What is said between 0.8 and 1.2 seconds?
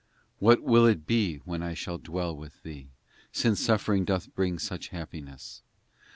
it